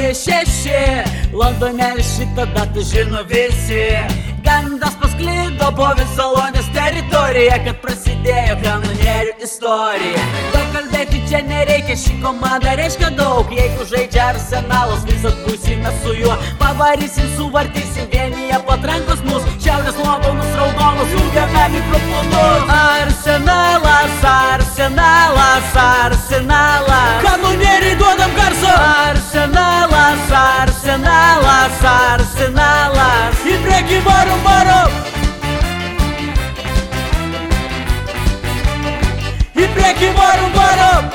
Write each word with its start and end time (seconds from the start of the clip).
numeris 0.00 0.24
šeši. 0.24 0.80
Londone 1.32 1.94
šitą 2.02 2.46
datą 2.54 2.80
žino 2.80 3.22
visi. 3.28 3.98
Gandas 4.44 4.94
pasklido 5.00 5.68
po 5.76 5.90
visą 5.98 6.26
Londės 6.32 6.68
teritoriją 6.74 7.58
Kad 7.64 7.76
prasidėjo 7.82 8.56
kanonierių 8.62 9.34
istorija. 9.44 10.22
Daug 10.54 10.72
kalbėti 10.74 11.20
čia 11.28 11.42
nereikia, 11.44 11.96
ši 11.96 12.16
komanda 12.22 12.74
reiškia 12.80 13.10
daug. 13.18 13.52
Jeigu 13.52 13.84
žaidžia 13.92 14.30
arsenalas, 14.32 15.04
visat 15.04 15.36
būsime 15.44 15.92
su 16.02 16.16
juo. 16.16 16.36
Pavarysim, 16.62 17.28
suvartysim, 17.36 18.08
vienyje 18.14 18.62
patrankos 18.66 19.20
mus. 19.28 19.44
Šiaurės 19.60 20.00
londonus 20.00 20.56
raudonus, 20.56 21.12
jungiame 21.16 21.66
mikrofonus 21.76 22.74
Arsenalas, 22.80 24.24
arsenalas, 24.34 25.76
arsenalas 25.84 26.49
arsenalas, 32.30 33.40
Į 33.44 33.56
priekį 33.64 33.98
varom, 34.04 34.42
varom. 34.44 34.92
Į 39.56 39.66
priekį 39.74 40.10
varom, 40.14 40.52
varom. 40.54 41.10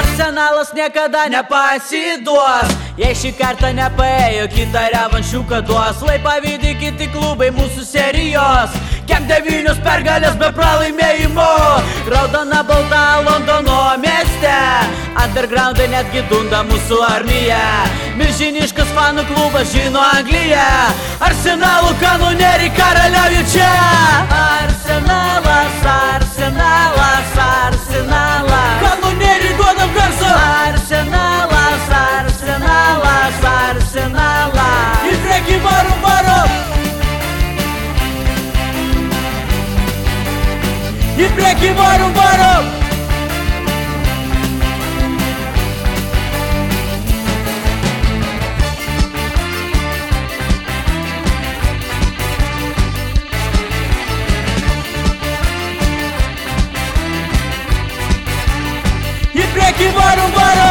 Arsenalas 0.00 0.74
niekada 0.74 1.28
nepasiduos. 1.30 2.78
Jei 3.00 3.14
šį 3.16 3.30
kartą 3.38 3.70
nepaėjo, 3.72 4.48
kitą 4.52 4.88
revanšiuką 4.92 5.62
duos. 5.68 6.02
Lai 6.04 6.18
pavydį 6.20 6.74
kiti 6.82 7.06
klubai 7.14 7.52
mūsų 7.54 7.86
serijos. 7.86 8.74
Kem 9.08 9.24
devynios 9.26 9.80
pergalės 9.82 10.36
be 10.38 10.50
pralaimėjimo. 10.54 11.48
Raudona 12.12 12.60
balta 12.66 13.00
Undergroundai 15.20 15.84
netgi 15.92 16.22
dunda 16.30 16.62
mūsų 16.64 16.98
armija. 17.04 17.60
Milžiniškas 18.16 18.88
fanų 18.96 19.26
klubas 19.28 19.68
žino 19.74 20.00
Angliją. 20.16 20.64
Arsenalų 21.26 21.92
kanonieriai 22.00 22.70
karaliauja 22.78 23.42
čia. 23.52 23.68
Arsenalas, 24.38 25.76
arsenalas, 25.92 27.36
arsenalas. 27.44 28.80
Kanonieriai 28.86 29.52
duodam 29.60 29.94
garso 29.98 30.32
Arsenalas, 30.40 31.94
arsenalas, 32.00 33.46
arsenalas. 33.52 35.06
Į 35.12 35.14
priekį 35.28 35.62
varom, 35.68 36.04
varom 36.08 36.58
Į 41.20 41.32
priekį 41.36 41.74
varom, 41.76 42.14
varom 42.16 42.79
Į 59.80 59.82
priekį 59.82 59.96
varom, 59.96 60.32
varom 60.36 60.69